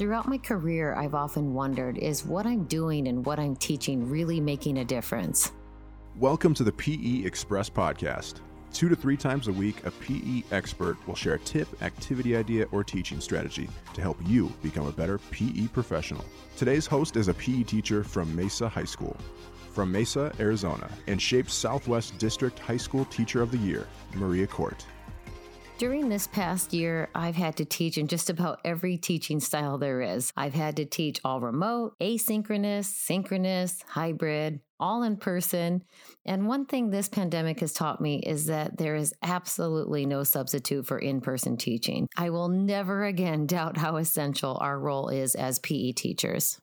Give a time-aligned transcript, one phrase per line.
[0.00, 4.40] Throughout my career, I've often wondered is what I'm doing and what I'm teaching really
[4.40, 5.52] making a difference?
[6.16, 8.36] Welcome to the PE Express podcast.
[8.72, 12.64] Two to three times a week, a PE expert will share a tip, activity idea,
[12.72, 16.24] or teaching strategy to help you become a better PE professional.
[16.56, 19.14] Today's host is a PE teacher from Mesa High School.
[19.74, 24.82] From Mesa, Arizona, and SHAPE Southwest District High School Teacher of the Year, Maria Court.
[25.80, 30.02] During this past year, I've had to teach in just about every teaching style there
[30.02, 30.30] is.
[30.36, 35.82] I've had to teach all remote, asynchronous, synchronous, hybrid, all in person.
[36.26, 40.84] And one thing this pandemic has taught me is that there is absolutely no substitute
[40.84, 42.08] for in person teaching.
[42.14, 46.60] I will never again doubt how essential our role is as PE teachers.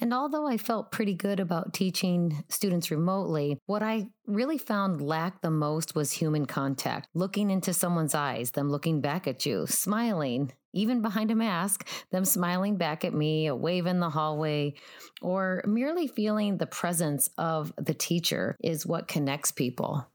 [0.00, 5.42] And although I felt pretty good about teaching students remotely, what I really found lacked
[5.42, 10.52] the most was human contact, looking into someone's eyes, them looking back at you, smiling,
[10.72, 14.74] even behind a mask, them smiling back at me, a wave in the hallway,
[15.22, 20.06] or merely feeling the presence of the teacher is what connects people.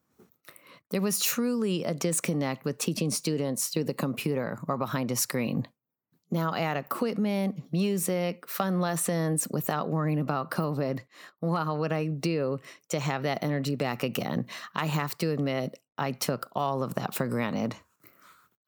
[0.89, 5.67] There was truly a disconnect with teaching students through the computer or behind a screen.
[6.31, 10.99] Now add equipment, music, fun lessons without worrying about COVID.
[11.41, 14.45] Wow, what I do to have that energy back again.
[14.75, 17.75] I have to admit, I took all of that for granted.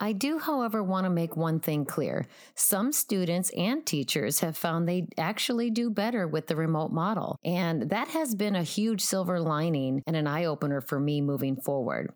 [0.02, 2.26] I do, however, want to make one thing clear.
[2.56, 7.38] Some students and teachers have found they actually do better with the remote model.
[7.46, 11.56] And that has been a huge silver lining and an eye opener for me moving
[11.56, 12.12] forward.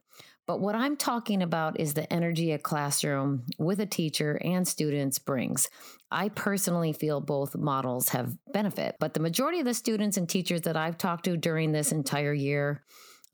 [0.47, 5.17] But what I'm talking about is the energy a classroom with a teacher and students
[5.17, 5.69] brings.
[6.11, 10.61] I personally feel both models have benefit, but the majority of the students and teachers
[10.61, 12.83] that I've talked to during this entire year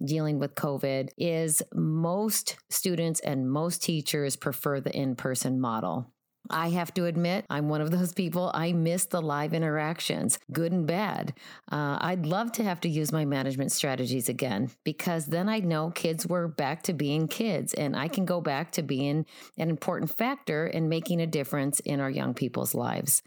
[0.03, 6.11] dealing with COVID is most students and most teachers prefer the in person model.
[6.49, 8.51] I have to admit, I'm one of those people.
[8.53, 11.33] I miss the live interactions, good and bad.
[11.71, 15.91] Uh, I'd love to have to use my management strategies again because then I know
[15.91, 19.25] kids were back to being kids and I can go back to being
[19.57, 23.21] an important factor in making a difference in our young people's lives,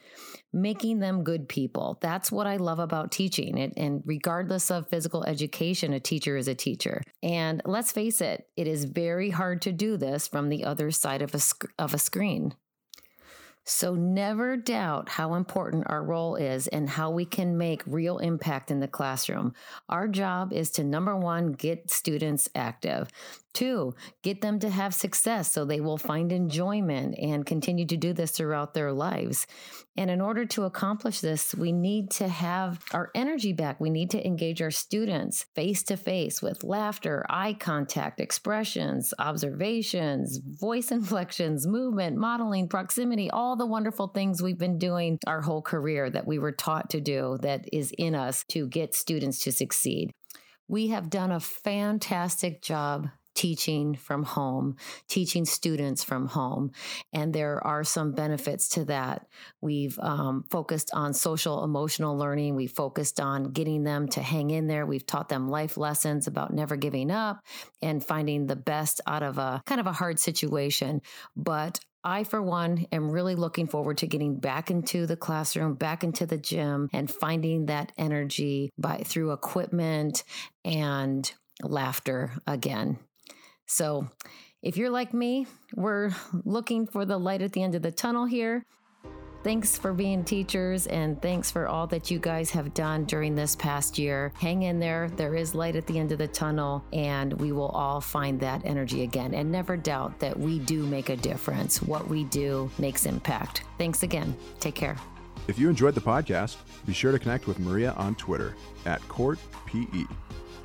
[0.53, 1.99] making them good people.
[2.01, 3.59] That's what I love about teaching.
[3.59, 7.01] It, and regardless of physical education, a teacher is a teacher.
[7.23, 11.23] And let's face it, it is very hard to do this from the other side
[11.23, 12.55] of a, sc- of a screen.
[13.65, 18.71] So never doubt how important our role is and how we can make real impact
[18.71, 19.55] in the classroom.
[19.89, 23.09] Our job is to number one, get students active.
[23.55, 28.13] Two, get them to have success so they will find enjoyment and continue to do
[28.13, 29.47] this throughout their lives.
[29.97, 33.79] And in order to accomplish this, we need to have our energy back.
[33.79, 40.39] We need to engage our students face to face with laughter, eye contact, expressions, observations,
[40.39, 46.11] voice inflections, movement, modeling, proximity, all the wonderful things we've been doing our whole career
[46.11, 50.11] that we were taught to do that is in us to get students to succeed.
[50.67, 53.11] We have done a fantastic job
[53.45, 54.75] teaching from home,
[55.07, 56.71] teaching students from home.
[57.13, 59.27] And there are some benefits to that.
[59.61, 62.57] We've um, focused on social emotional learning.
[62.57, 64.87] We focused on getting them to hang in there.
[64.87, 67.45] We've taught them life lessons about never giving up
[67.83, 71.03] and finding the best out of a kind of a hard situation.
[71.37, 76.03] But I, for one, am really looking forward to getting back into the classroom, back
[76.03, 80.25] into the gym, and finding that energy by through equipment
[80.65, 81.31] and
[81.63, 82.99] laughter again.
[83.67, 84.09] So,
[84.63, 86.11] if you're like me, we're
[86.45, 88.65] looking for the light at the end of the tunnel here.
[89.45, 93.55] Thanks for being teachers and thanks for all that you guys have done during this
[93.55, 94.33] past year.
[94.37, 95.11] Hang in there.
[95.17, 98.63] There is light at the end of the tunnel and we will all find that
[98.65, 99.35] energy again.
[99.35, 101.83] And never doubt that we do make a difference.
[101.83, 103.65] What we do makes impact.
[103.77, 104.35] Thanks again.
[104.61, 104.97] Take care.
[105.47, 108.55] If you enjoyed the podcast, be sure to connect with Maria on Twitter
[108.87, 110.09] at CourtPE.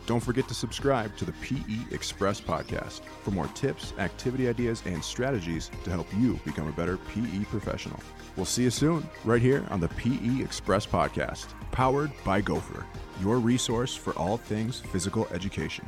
[0.10, 5.04] Don't forget to subscribe to the PE Express podcast for more tips, activity ideas, and
[5.04, 8.00] strategies to help you become a better PE professional.
[8.36, 12.88] We'll see you soon, right here on the PE Express podcast, powered by Gopher,
[13.22, 15.88] your resource for all things physical education.